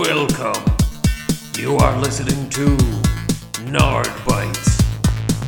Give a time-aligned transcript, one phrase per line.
[0.00, 0.64] Welcome.
[1.58, 2.68] You are listening to
[3.70, 4.80] Nard Bites,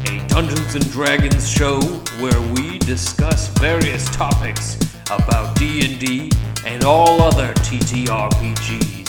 [0.04, 1.80] a Dungeons and Dragons show
[2.20, 4.76] where we discuss various topics
[5.06, 6.30] about D&D
[6.66, 9.08] and all other TTRPGs.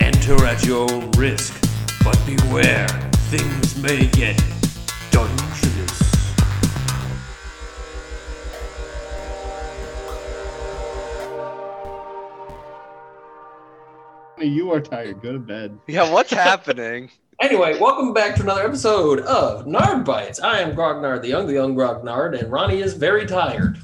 [0.00, 1.52] Enter at your own risk,
[2.04, 2.86] but beware,
[3.32, 4.40] things may get
[5.10, 5.53] dungeonous.
[14.44, 15.22] You are tired.
[15.22, 15.78] Go to bed.
[15.86, 17.10] Yeah, what's happening?
[17.40, 20.38] Anyway, welcome back to another episode of Nard Bites.
[20.38, 23.78] I am Grognard the Young, the Young Grognard, and Ronnie is very tired.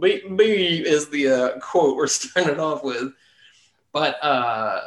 [0.00, 3.12] B, B is the uh, quote we're starting off with.
[3.92, 4.80] But uh,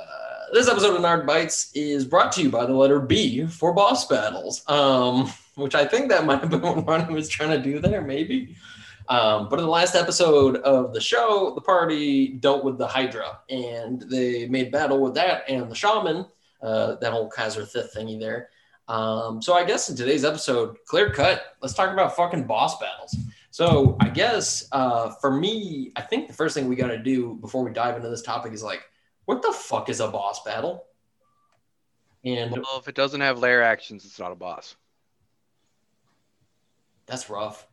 [0.53, 4.08] this episode of Nard Bites is brought to you by the letter B for boss
[4.08, 7.80] battles, um, which I think that might have been what Ronnie was trying to do
[7.80, 8.55] there, maybe.
[9.09, 13.39] Um, but in the last episode of the show, the party dealt with the Hydra,
[13.49, 16.27] and they made battle with that and the shaman,
[16.61, 18.49] uh, that whole Kaiser Thith thingy there.
[18.87, 23.15] Um, so I guess in today's episode, clear cut, let's talk about fucking boss battles.
[23.52, 27.35] So I guess uh, for me, I think the first thing we got to do
[27.35, 28.81] before we dive into this topic is like,
[29.25, 30.85] what the fuck is a boss battle?
[32.23, 34.75] And Well, if it doesn't have lair actions, it's not a boss.
[37.05, 37.65] that's rough.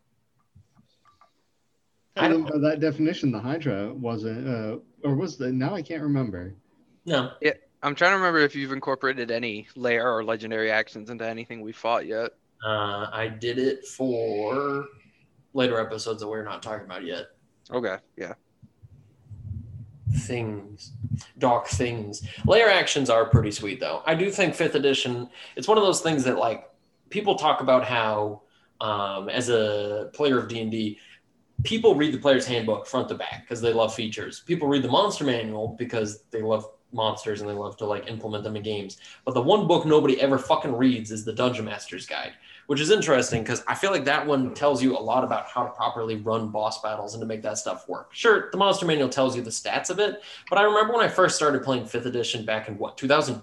[2.17, 3.31] I didn't know that definition.
[3.31, 5.53] The Hydra wasn't, uh, or was the?
[5.53, 6.55] Now I can't remember.
[7.05, 7.33] No,
[7.83, 11.73] I'm trying to remember if you've incorporated any lair or legendary actions into anything we
[11.73, 12.31] fought yet.
[12.65, 14.87] uh, I did it for
[15.53, 17.27] later episodes that we're not talking about yet.
[17.71, 18.35] Okay, yeah.
[20.19, 20.93] things
[21.39, 25.77] dark things lair actions are pretty sweet though i do think fifth edition it's one
[25.77, 26.71] of those things that like
[27.11, 28.41] people talk about how
[28.81, 30.99] um, as a player of d&d
[31.63, 34.89] people read the player's handbook front to back because they love features people read the
[34.89, 38.99] monster manual because they love monsters and they love to like implement them in games
[39.25, 42.33] but the one book nobody ever fucking reads is the dungeon master's guide
[42.67, 45.65] which is interesting because I feel like that one tells you a lot about how
[45.65, 48.13] to properly run boss battles and to make that stuff work.
[48.13, 51.09] Sure, the monster manual tells you the stats of it, but I remember when I
[51.09, 53.41] first started playing fifth edition back in what 2000,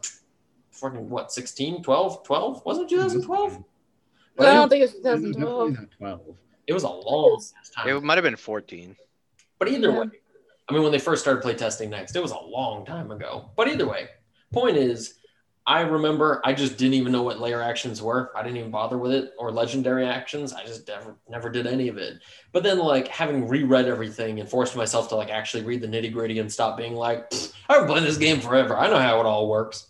[0.72, 3.63] fucking what 16, 12, 12 wasn't it 2012?
[4.40, 6.35] I don't think it's It was 2012.
[6.68, 6.72] Definitely not twelve.
[6.72, 7.41] It was a long
[7.75, 7.88] time.
[7.90, 8.96] It might have been 14.
[9.59, 10.00] But either Yeah.
[10.00, 10.06] way,
[10.69, 13.50] I mean, when they first started play testing next, it was a long time ago.
[13.56, 14.07] But either way,
[14.51, 15.19] point is,
[15.66, 18.31] I remember I just didn't even know what lair actions were.
[18.35, 20.51] I didn't even bother with it or legendary actions.
[20.51, 22.22] I just never never did any of it.
[22.51, 26.12] But then like having reread everything and forced myself to like actually read the nitty
[26.12, 27.31] gritty and stop being like,
[27.69, 28.78] I've been playing this game forever.
[28.78, 29.88] I know how it all works.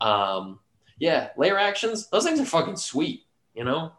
[0.00, 0.60] Um,
[0.98, 3.92] yeah, lair actions, those things are fucking sweet, you know?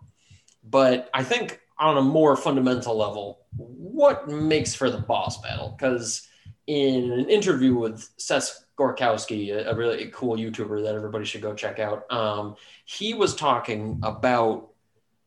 [0.63, 5.75] But I think on a more fundamental level, what makes for the boss battle?
[5.77, 6.27] Because
[6.65, 11.53] in an interview with Seth Skorkowsky, a, a really cool YouTuber that everybody should go
[11.53, 12.55] check out, um,
[12.85, 14.69] he was talking about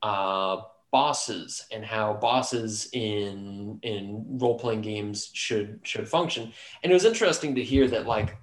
[0.02, 6.52] uh, bosses and how bosses in in role playing games should should function.
[6.82, 8.36] And it was interesting to hear that like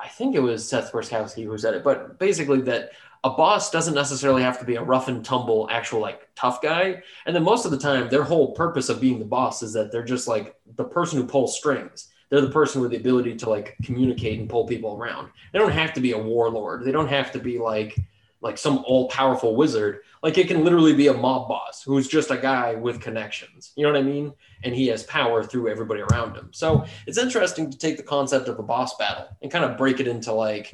[0.00, 2.92] I think it was Seth Skorkowsky who said it, but basically that
[3.24, 7.02] a boss doesn't necessarily have to be a rough and tumble actual like tough guy.
[7.26, 9.90] And then most of the time their whole purpose of being the boss is that
[9.90, 12.08] they're just like the person who pulls strings.
[12.30, 15.30] They're the person with the ability to like communicate and pull people around.
[15.52, 16.84] They don't have to be a warlord.
[16.84, 17.98] They don't have to be like
[18.40, 20.00] like some all-powerful wizard.
[20.22, 23.72] Like it can literally be a mob boss who's just a guy with connections.
[23.74, 24.32] You know what i mean?
[24.62, 26.50] And he has power through everybody around him.
[26.52, 29.98] So it's interesting to take the concept of a boss battle and kind of break
[29.98, 30.72] it into like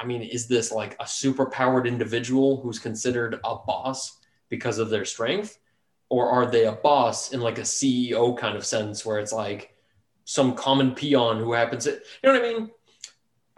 [0.00, 4.18] I mean, is this like a super powered individual who's considered a boss
[4.48, 5.58] because of their strength?
[6.08, 9.76] Or are they a boss in like a CEO kind of sense where it's like
[10.24, 12.70] some common peon who happens to, you know what I mean?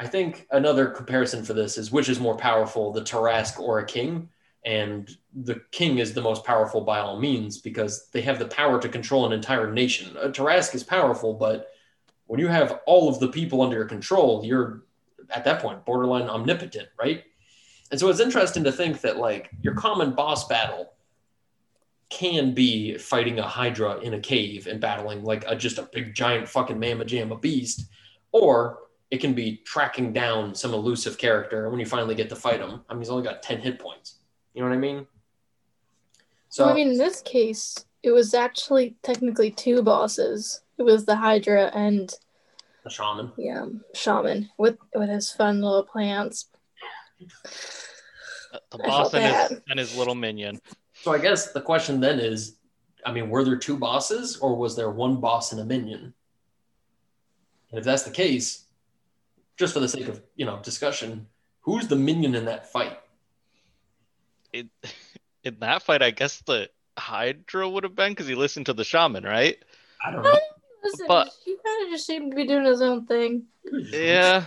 [0.00, 3.86] I think another comparison for this is which is more powerful, the Tarrasque or a
[3.86, 4.28] king?
[4.64, 8.80] And the king is the most powerful by all means because they have the power
[8.80, 10.16] to control an entire nation.
[10.20, 11.68] A Tarrasque is powerful, but
[12.26, 14.82] when you have all of the people under your control, you're
[15.30, 17.24] at that point borderline omnipotent, right?
[17.90, 20.92] And so it's interesting to think that like your common boss battle
[22.08, 26.14] can be fighting a hydra in a cave and battling like a just a big
[26.14, 27.88] giant fucking mamma jamma beast,
[28.32, 28.78] or
[29.10, 32.82] it can be tracking down some elusive character when you finally get to fight him.
[32.88, 34.20] I mean, he's only got 10 hit points.
[34.54, 35.06] You know what I mean?
[36.48, 40.62] So So I mean, in this case, it was actually technically two bosses.
[40.78, 42.12] It was the Hydra and
[42.84, 43.32] the shaman.
[43.36, 46.46] yeah, Shaman with with his fun little plants.
[48.70, 50.60] The boss and his, and his little minion.
[50.94, 52.56] So I guess the question then is
[53.04, 56.14] I mean, were there two bosses or was there one boss and a minion?
[57.70, 58.64] And if that's the case,
[59.56, 61.26] just for the sake of you know discussion,
[61.60, 62.98] who's the minion in that fight?
[64.52, 64.70] In,
[65.44, 66.68] in that fight, I guess the
[66.98, 69.56] Hydra would have been because he listened to the shaman, right?
[70.04, 70.38] I don't know.
[70.82, 73.44] Listen, But- he kind of just seemed to be doing his own thing.
[73.72, 74.44] Yeah.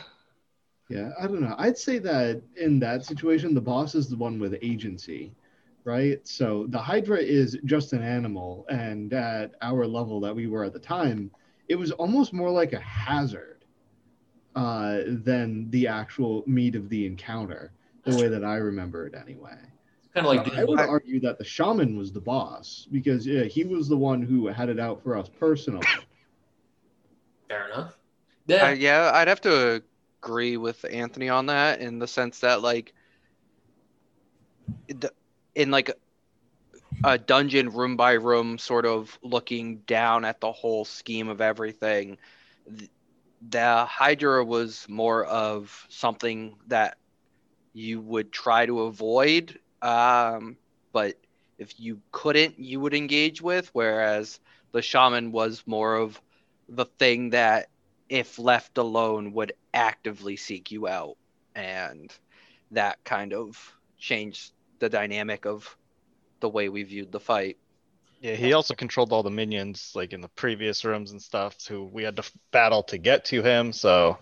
[0.89, 1.55] Yeah, I don't know.
[1.57, 5.33] I'd say that in that situation, the boss is the one with agency,
[5.83, 6.25] right?
[6.27, 10.73] So the Hydra is just an animal, and at our level that we were at
[10.73, 11.31] the time,
[11.69, 13.65] it was almost more like a hazard
[14.55, 17.71] uh, than the actual meat of the encounter,
[18.03, 19.57] the way that I remember it anyway.
[20.13, 23.65] Kind of like I would argue that the shaman was the boss because yeah, he
[23.65, 25.85] was the one who had it out for us personally.
[27.47, 27.97] Fair enough.
[28.61, 29.81] Uh, Yeah, yeah, I'd have to
[30.21, 32.93] agree with Anthony on that in the sense that like
[35.55, 35.91] in like
[37.03, 42.17] a dungeon room by room sort of looking down at the whole scheme of everything
[43.49, 46.97] the hydra was more of something that
[47.73, 50.57] you would try to avoid um,
[50.91, 51.15] but
[51.57, 54.39] if you couldn't you would engage with whereas
[54.71, 56.19] the shaman was more of
[56.69, 57.69] the thing that
[58.09, 61.17] if left alone would actively seek you out
[61.55, 62.13] and
[62.71, 65.75] that kind of changed the dynamic of
[66.39, 67.57] the way we viewed the fight
[68.21, 71.83] Yeah, he also controlled all the minions, like in the previous rooms and stuff, who
[71.85, 73.73] we had to battle to get to him.
[73.73, 74.17] So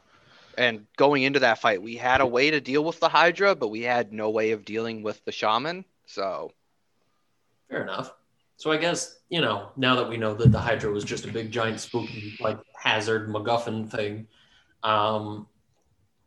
[0.57, 3.69] and going into that fight we had a way to deal with the hydra but
[3.69, 6.51] we had no way of dealing with the shaman so
[7.69, 8.13] fair enough.
[8.63, 11.27] So I guess you know now that we know that the Hydra was just a
[11.27, 14.25] big giant spooky like hazard MacGuffin thing,
[14.83, 15.47] um,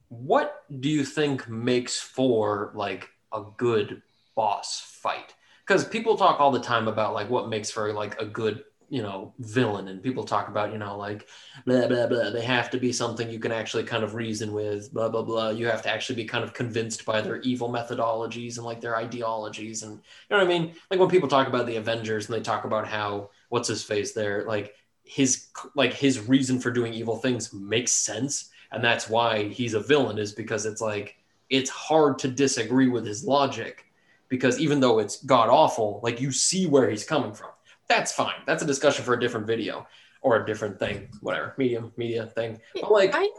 [0.08, 4.02] what do you think makes for like a good
[4.34, 5.34] boss fight?
[5.66, 9.02] Because people talk all the time about like what makes for like a good you
[9.02, 11.28] know villain, and people talk about you know like
[11.64, 12.30] blah blah blah.
[12.30, 14.92] They have to be something you can actually kind of reason with.
[14.92, 15.50] Blah blah blah.
[15.50, 18.96] You have to actually be kind of convinced by their evil methodologies and like their
[18.96, 20.00] ideologies and you
[20.30, 20.74] know what I mean?
[20.90, 24.12] Like when people talk about the Avengers and they talk about how what's his face
[24.12, 24.74] there, like
[25.04, 29.80] his like his reason for doing evil things makes sense, and that's why he's a
[29.80, 31.16] villain is because it's like
[31.48, 33.84] it's hard to disagree with his logic
[34.28, 37.50] because even though it's god awful, like you see where he's coming from.
[37.88, 38.34] That's fine.
[38.46, 39.86] That's a discussion for a different video
[40.22, 42.60] or a different thing, whatever medium media thing.
[42.74, 43.30] But like I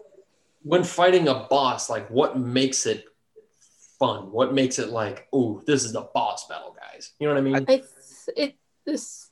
[0.63, 3.05] when fighting a boss, like what makes it
[3.99, 4.31] fun?
[4.31, 7.11] What makes it like, oh, this is the boss battle, guys?
[7.19, 7.65] You know what I mean?
[7.67, 7.83] I
[8.35, 8.55] it
[8.85, 9.29] this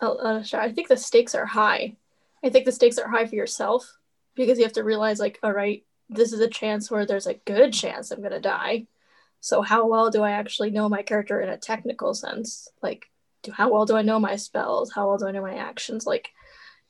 [0.00, 1.96] uh, uh, I think the stakes are high.
[2.42, 3.98] I think the stakes are high for yourself
[4.34, 7.34] because you have to realize like, all right, this is a chance where there's a
[7.34, 8.86] good chance I'm gonna die.
[9.40, 12.68] So how well do I actually know my character in a technical sense?
[12.82, 13.06] Like,
[13.52, 14.92] how well do I know my spells?
[14.92, 16.06] How well do I know my actions?
[16.06, 16.30] Like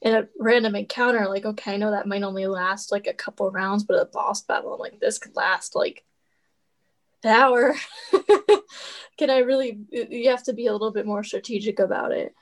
[0.00, 3.50] in a random encounter, like okay, I know that might only last like a couple
[3.50, 6.04] rounds, but a boss battle, I'm like this could last like
[7.24, 7.74] an hour.
[9.18, 9.78] Can I really?
[9.90, 12.34] You have to be a little bit more strategic about it.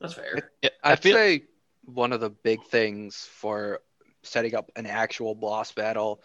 [0.00, 0.50] That's fair.
[0.62, 1.44] I I'd feel say
[1.84, 3.80] one of the big things for
[4.22, 6.20] setting up an actual boss battle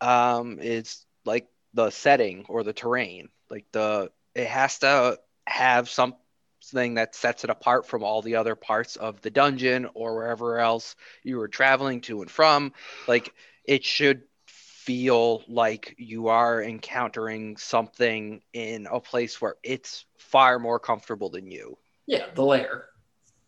[0.00, 3.28] um, is like the setting or the terrain.
[3.50, 8.54] Like the it has to have something that sets it apart from all the other
[8.54, 12.72] parts of the dungeon or wherever else you were traveling to and from.
[13.08, 13.32] Like
[13.64, 20.78] it should feel like you are encountering something in a place where it's far more
[20.78, 21.76] comfortable than you.
[22.06, 22.86] Yeah, the lair.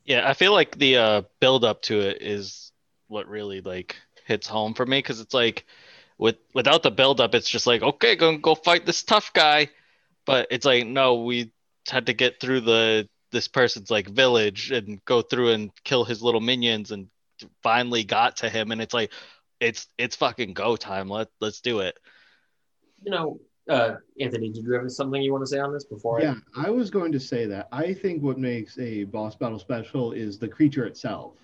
[0.04, 2.72] Yeah, I feel like the uh, build up to it is
[3.08, 3.96] what really like
[4.26, 5.64] hits home for me because it's like
[6.18, 9.68] with without the build up, it's just like okay, gonna go fight this tough guy,
[10.24, 11.52] but it's like no, we
[11.88, 16.22] had to get through the this person's like village and go through and kill his
[16.22, 17.08] little minions and
[17.62, 19.12] finally got to him, and it's like
[19.60, 21.08] it's it's fucking go time.
[21.08, 21.98] Let let's do it.
[23.04, 26.20] You know, uh, Anthony, did you have something you want to say on this before?
[26.20, 27.68] Yeah, I was going to say that.
[27.72, 31.34] I think what makes a boss battle special is the creature itself,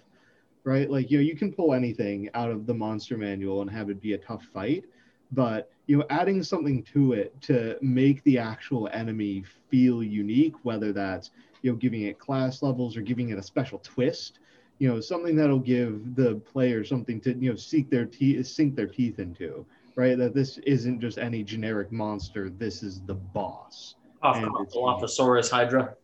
[0.65, 0.91] right?
[0.91, 4.01] Like, you know, you can pull anything out of the monster manual and have it
[4.01, 4.85] be a tough fight,
[5.33, 10.93] but, you know, adding something to it to make the actual enemy feel unique, whether
[10.93, 11.31] that's,
[11.63, 14.39] you know, giving it class levels or giving it a special twist,
[14.79, 18.77] you know, something that'll give the player something to, you know, seek their teeth, sink
[18.77, 19.67] their teeth into,
[19.97, 20.17] right?
[20.17, 22.49] That this isn't just any generic monster.
[22.49, 23.97] This is the boss.
[24.23, 25.95] Off Dilophosaurus Hydra.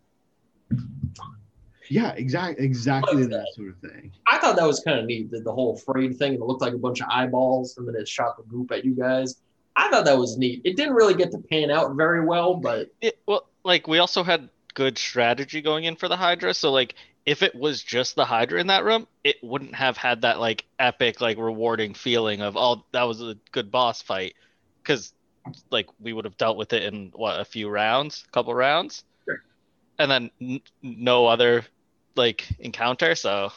[1.88, 3.54] Yeah, exactly, exactly Like that that.
[3.54, 4.12] sort of thing.
[4.26, 6.62] I thought that was kind of neat, the, the whole frayed thing, and it looked
[6.62, 9.36] like a bunch of eyeballs, and then it shot the goop at you guys.
[9.76, 10.62] I thought that was neat.
[10.64, 14.22] It didn't really get to pan out very well, but It, well, like we also
[14.22, 16.54] had good strategy going in for the Hydra.
[16.54, 16.94] So like
[17.26, 20.64] if it was just the Hydra in that room, it wouldn't have had that like
[20.78, 24.34] epic, like rewarding feeling of oh that was a good boss fight,
[24.82, 25.12] because
[25.70, 29.04] like we would have dealt with it in what a few rounds, a couple rounds,
[29.26, 29.42] Sure.
[29.98, 31.64] and then n- no other
[32.16, 33.14] like encounter.
[33.14, 33.52] So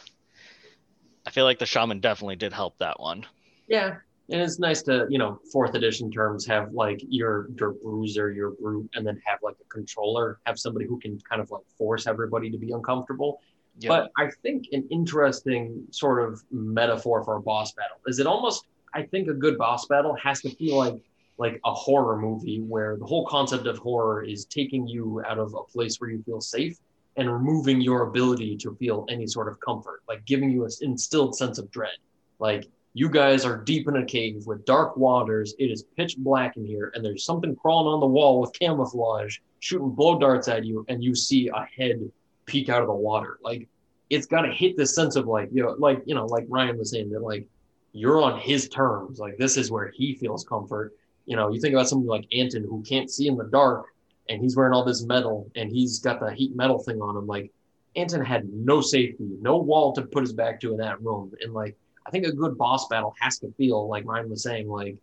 [1.26, 3.26] I feel like the shaman definitely did help that one.
[3.68, 3.98] Yeah.
[4.30, 8.52] And it's nice to, you know, fourth edition terms have like your your bruiser, your
[8.52, 12.08] brute, and then have like a controller, have somebody who can kind of like force
[12.08, 13.40] everybody to be uncomfortable.
[13.80, 13.90] Yep.
[13.90, 18.66] But I think an interesting sort of metaphor for a boss battle is it almost
[18.94, 21.02] I think a good boss battle has to feel like
[21.38, 25.54] like a horror movie where the whole concept of horror is taking you out of
[25.54, 26.80] a place where you feel safe
[27.18, 31.36] and removing your ability to feel any sort of comfort, like giving you an instilled
[31.36, 31.98] sense of dread.
[32.40, 35.56] Like you guys are deep in a cave with dark waters.
[35.60, 39.38] It is pitch black in here, and there's something crawling on the wall with camouflage,
[39.60, 42.00] shooting blow darts at you, and you see a head
[42.46, 43.40] peek out of the water.
[43.44, 43.68] Like
[44.10, 46.78] it's got to hit this sense of like you know, like you know, like Ryan
[46.78, 47.48] was saying that like
[47.94, 49.20] you're on his terms.
[49.20, 50.94] Like this is where he feels comfort.
[51.26, 53.88] You know, you think about somebody like Anton who can't see in the dark,
[54.30, 57.28] and he's wearing all this metal, and he's got the heat metal thing on him.
[57.28, 57.52] Like
[57.96, 61.54] Anton had no safety, no wall to put his back to in that room, and
[61.54, 64.98] like I think a good boss battle has to feel like Ryan was saying, like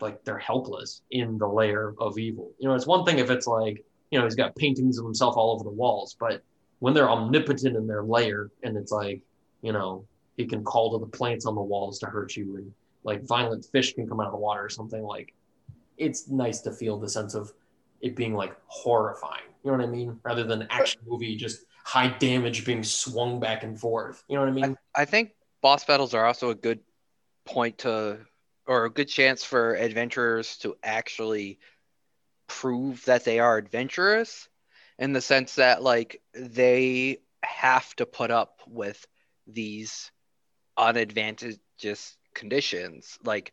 [0.00, 2.52] like they're helpless in the lair of evil.
[2.58, 5.36] You know, it's one thing if it's like you know he's got paintings of himself
[5.36, 6.42] all over the walls, but
[6.80, 9.20] when they're omnipotent in their lair, and it's like
[9.62, 10.04] you know
[10.36, 12.72] he can call to the plants on the walls to hurt you, and
[13.04, 15.02] like violent fish can come out of the water or something.
[15.02, 15.34] Like
[15.98, 17.52] it's nice to feel the sense of
[18.00, 19.44] it being like horrifying.
[19.64, 20.18] You know what I mean?
[20.22, 24.24] Rather than action movie just high damage being swung back and forth.
[24.28, 24.76] You know what I mean?
[24.94, 26.80] I think boss battles are also a good
[27.44, 28.18] point to,
[28.66, 31.58] or a good chance for adventurers to actually
[32.46, 34.48] prove that they are adventurous
[34.98, 39.06] in the sense that, like, they have to put up with
[39.46, 40.10] these
[40.78, 43.18] unadvantageous conditions.
[43.24, 43.52] Like,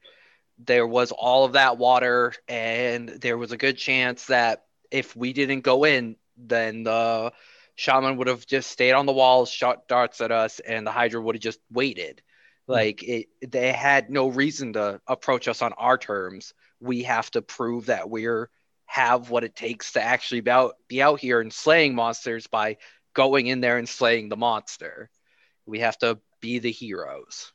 [0.57, 5.33] there was all of that water, and there was a good chance that if we
[5.33, 7.31] didn't go in, then the
[7.75, 11.21] shaman would have just stayed on the walls, shot darts at us, and the Hydra
[11.21, 12.21] would have just waited.
[12.67, 12.73] Hmm.
[12.73, 16.53] Like it, they had no reason to approach us on our terms.
[16.79, 18.49] We have to prove that we're
[18.87, 22.77] have what it takes to actually be out, be out here and slaying monsters by
[23.13, 25.09] going in there and slaying the monster.
[25.65, 27.51] We have to be the heroes.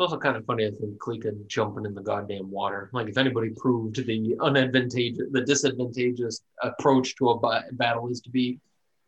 [0.00, 2.88] It's also kind of funny, I think, Klika jumping in the goddamn water.
[2.94, 8.30] Like, if anybody proved the unadvantageous, the disadvantageous approach to a ba- battle is to
[8.30, 8.60] be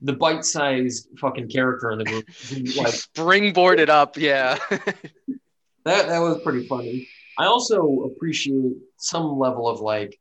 [0.02, 2.26] the bite-sized fucking character in the group.
[2.76, 4.58] like, Springboarded up, yeah.
[4.68, 7.08] that that was pretty funny.
[7.38, 10.20] I also appreciate some level of like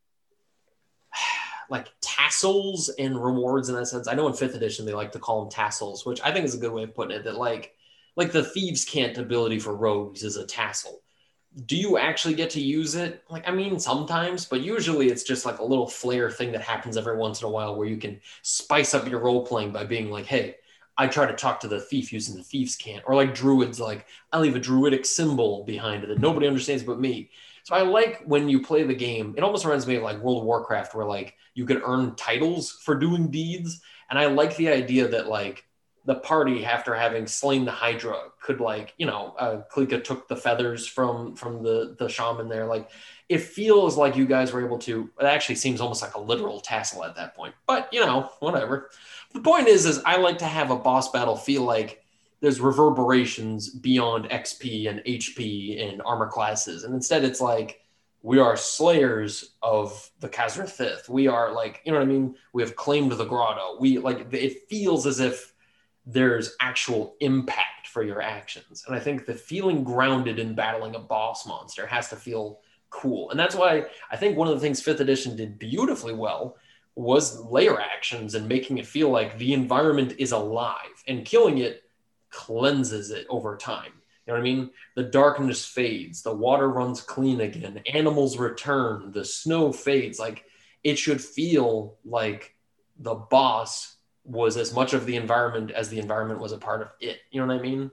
[1.70, 4.08] like tassels and rewards in that sense.
[4.08, 6.56] I know in fifth edition they like to call them tassels, which I think is
[6.56, 7.26] a good way of putting it.
[7.26, 7.76] That like
[8.16, 11.02] like the thieves' cant ability for rogues is a tassel.
[11.66, 13.24] Do you actually get to use it?
[13.30, 16.98] Like I mean sometimes, but usually it's just like a little flair thing that happens
[16.98, 20.10] every once in a while where you can spice up your role playing by being
[20.10, 20.56] like, hey,
[20.98, 24.06] I try to talk to the thief using the thieves' cant, or like druids, like
[24.32, 27.32] I leave a druidic symbol behind it that nobody understands but me.
[27.64, 29.34] So I like when you play the game.
[29.38, 32.72] It almost reminds me of like World of Warcraft, where like you could earn titles
[32.84, 35.66] for doing deeds, and I like the idea that like
[36.06, 40.36] the party after having slain the Hydra could like you know uh, Klika took the
[40.36, 42.66] feathers from from the the shaman there.
[42.66, 42.90] Like
[43.30, 45.10] it feels like you guys were able to.
[45.20, 48.90] It actually seems almost like a literal tassel at that point, but you know whatever.
[49.34, 52.04] The point is, is I like to have a boss battle feel like
[52.42, 57.82] there's reverberations beyond XP and HP and armor classes, and instead it's like
[58.24, 61.10] we are slayers of the Khazra Fifth.
[61.10, 62.36] We are like, you know what I mean?
[62.54, 63.78] We have claimed the grotto.
[63.80, 65.51] We like it feels as if
[66.06, 68.84] there's actual impact for your actions.
[68.88, 73.30] And I think the feeling grounded in battling a boss monster has to feel cool.
[73.30, 76.58] And that's why I think one of the things fifth edition did beautifully well
[76.96, 80.76] was lair actions and making it feel like the environment is alive
[81.08, 81.84] and killing it
[82.30, 83.94] cleanses it over time.
[84.26, 84.70] You know what I mean?
[84.96, 90.20] The darkness fades, the water runs clean again, animals return, the snow fades.
[90.20, 90.46] Like
[90.84, 92.56] it should feel like
[93.00, 93.98] the boss
[94.32, 97.20] was as much of the environment as the environment was a part of it.
[97.32, 97.92] You know what I mean?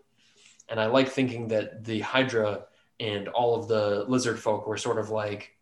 [0.68, 2.64] And I like thinking that the Hydra
[3.00, 5.54] and all of the lizard folk were sort of like,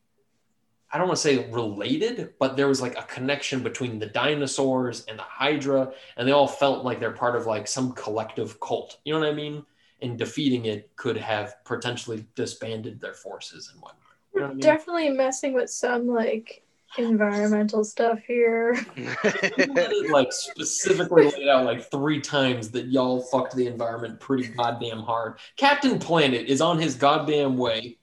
[0.93, 5.05] I don't want to say related, but there was like a connection between the dinosaurs
[5.07, 8.99] and the Hydra, and they all felt like they're part of like some collective cult.
[9.05, 9.65] You know what I mean?
[10.03, 14.03] And defeating it could have potentially disbanded their forces and whatnot.
[14.35, 14.61] You know what I mean?
[14.61, 16.63] Definitely messing with some like
[16.99, 18.77] Environmental stuff here.
[20.11, 25.39] like specifically laid out like three times that y'all fucked the environment pretty goddamn hard.
[25.57, 27.99] Captain Planet is on his goddamn way.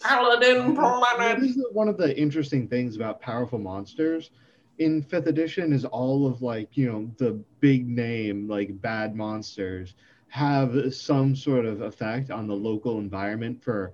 [0.00, 1.40] Paladin Planet.
[1.40, 4.30] This is one of the interesting things about powerful monsters
[4.78, 9.94] in fifth edition is all of like you know the big name like bad monsters
[10.28, 13.92] have some sort of effect on the local environment for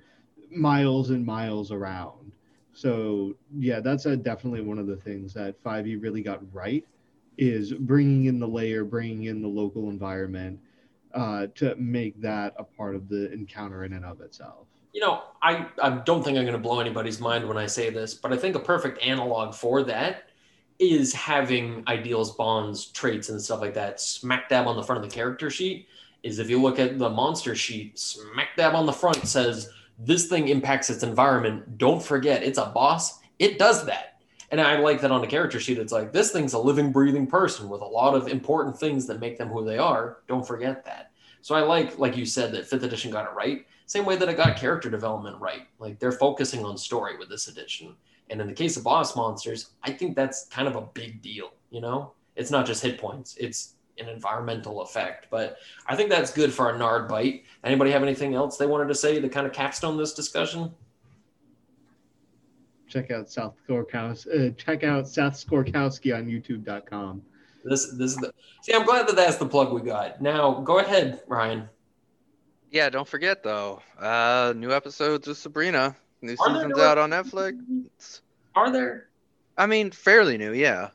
[0.51, 2.33] miles and miles around
[2.73, 6.87] so yeah that's a, definitely one of the things that 5e really got right
[7.39, 10.59] is bringing in the lair bringing in the local environment
[11.15, 15.23] uh, to make that a part of the encounter in and of itself You know,
[15.43, 18.33] I, I don't think I'm going to blow anybody's mind when I say this, but
[18.33, 20.31] I think a perfect analog for that
[20.81, 25.09] is having ideals, bonds, traits, and stuff like that smack dab on the front of
[25.09, 25.87] the character sheet.
[26.23, 29.71] Is if you look at the monster sheet, smack dab on the front says
[30.01, 31.79] this thing impacts its environment.
[31.79, 33.19] Don't forget, it's a boss.
[33.39, 34.23] It does that.
[34.51, 35.79] And I like that on the character sheet.
[35.79, 39.21] It's like this thing's a living, breathing person with a lot of important things that
[39.21, 40.19] make them who they are.
[40.27, 41.13] Don't forget that.
[41.43, 43.65] So I like, like you said, that fifth edition got it right.
[43.87, 45.69] Same way that it got character development right.
[45.79, 47.95] Like they're focusing on story with this edition.
[48.29, 51.53] And in the case of boss monsters, I think that's kind of a big deal.
[51.71, 55.27] You know, it's not just hit points; it's an environmental effect.
[55.31, 57.45] But I think that's good for a Nard bite.
[57.65, 60.73] Anybody have anything else they wanted to say to kind of capstone this discussion?
[62.91, 67.23] check out Seth Skorkowsky, uh, check out Seth Skorkowsky on youtube.com
[67.65, 68.33] This, this is the.
[68.63, 70.21] See, I'm glad that that's the plug we got.
[70.21, 71.69] Now, go ahead, Ryan.
[72.71, 73.81] yeah, don't forget though.
[73.99, 75.97] Uh, new episodes of Sabrina.
[76.21, 78.21] New Are season's new out on Netflix.
[78.55, 79.09] Are there?
[79.57, 80.89] I mean, fairly new, yeah.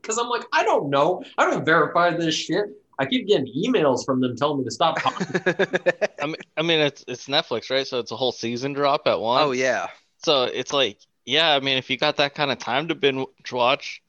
[0.00, 1.22] Because I'm like, I don't know.
[1.38, 2.66] I don't verify this shit.
[2.98, 4.98] I keep getting emails from them telling me to stop.
[6.20, 7.86] I mean, I mean, it's it's Netflix, right?
[7.86, 9.42] So it's a whole season drop at once.
[9.46, 9.88] oh yeah.
[10.22, 13.26] So it's like, yeah, I mean, if you got that kind of time to binge
[13.50, 14.02] watch,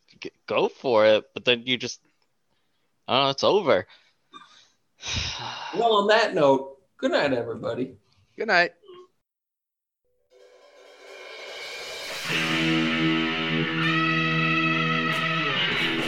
[0.46, 1.26] go for it.
[1.34, 2.02] But then you just,
[3.08, 3.88] I don't know, it's over.
[5.76, 7.96] well, on that note, good night, everybody.
[8.38, 8.72] Good night.